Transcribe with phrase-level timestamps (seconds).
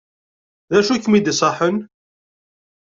[0.71, 1.77] D acu i kem-id-iṣaḥen?